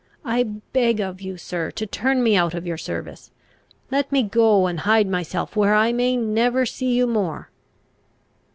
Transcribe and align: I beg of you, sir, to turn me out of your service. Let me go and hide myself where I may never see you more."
I 0.25 0.41
beg 0.73 0.99
of 0.99 1.21
you, 1.21 1.37
sir, 1.37 1.69
to 1.69 1.85
turn 1.85 2.23
me 2.23 2.35
out 2.35 2.55
of 2.55 2.65
your 2.65 2.75
service. 2.79 3.29
Let 3.91 4.11
me 4.11 4.23
go 4.23 4.65
and 4.65 4.79
hide 4.79 5.07
myself 5.07 5.55
where 5.55 5.75
I 5.75 5.93
may 5.93 6.17
never 6.17 6.65
see 6.65 6.91
you 6.95 7.05
more." 7.05 7.51